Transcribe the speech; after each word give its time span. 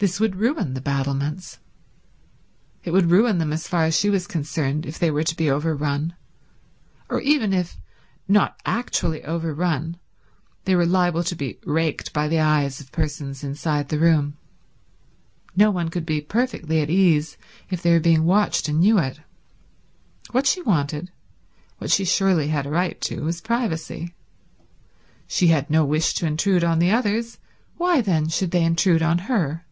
This 0.00 0.18
would 0.18 0.36
ruin 0.36 0.72
the 0.72 0.80
battlements. 0.80 1.58
It 2.84 2.90
would 2.90 3.10
ruin 3.10 3.36
them 3.36 3.52
as 3.52 3.68
far 3.68 3.84
as 3.84 3.94
she 3.94 4.08
was 4.08 4.26
concerned 4.26 4.86
if 4.86 4.98
they 4.98 5.10
were 5.10 5.24
to 5.24 5.36
be 5.36 5.50
overrun; 5.50 6.14
or 7.10 7.20
even 7.20 7.52
if, 7.52 7.76
not 8.26 8.56
actually 8.64 9.22
overrun, 9.24 9.98
they 10.64 10.74
were 10.74 10.86
liable 10.86 11.22
to 11.24 11.36
be 11.36 11.58
raked 11.66 12.14
by 12.14 12.28
the 12.28 12.38
eyes 12.40 12.80
of 12.80 12.90
persons 12.92 13.44
inside 13.44 13.90
the 13.90 13.98
room. 13.98 14.38
No 15.54 15.70
one 15.70 15.90
could 15.90 16.06
be 16.06 16.22
perfectly 16.22 16.80
at 16.80 16.88
ease 16.88 17.36
if 17.68 17.82
they 17.82 17.92
were 17.92 18.00
being 18.00 18.24
watched 18.24 18.70
and 18.70 18.80
knew 18.80 18.96
it. 18.98 19.20
What 20.30 20.46
she 20.46 20.62
wanted, 20.62 21.10
what 21.76 21.90
she 21.90 22.06
surely 22.06 22.48
had 22.48 22.64
a 22.64 22.70
right 22.70 22.98
to, 23.02 23.22
was 23.24 23.42
privacy. 23.42 24.14
She 25.26 25.48
had 25.48 25.68
no 25.68 25.84
wish 25.84 26.14
to 26.14 26.24
intrude 26.26 26.64
on 26.64 26.78
the 26.78 26.90
others; 26.90 27.36
why 27.76 28.00
then 28.00 28.28
should 28.28 28.50
they 28.52 28.64
intrude 28.64 29.02
on 29.02 29.18
her? 29.28 29.66